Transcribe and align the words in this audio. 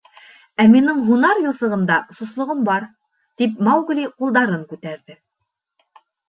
Ә 0.61 0.65
минең 0.69 1.01
һунар 1.09 1.41
юҫығында 1.43 1.97
сослоғом 2.19 2.63
бар,— 2.71 2.87
тип 3.43 3.61
Маугли 3.69 4.07
ҡулдарын 4.23 4.65
күтәрҙе. 4.73 5.21